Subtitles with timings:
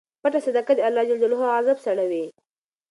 [0.21, 2.25] پټه صدقه د اللهﷻ غضب سړوي.